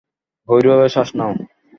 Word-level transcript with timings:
গভীরভাবে 0.49 0.87
শ্বাস 0.93 1.09
নাও। 1.17 1.31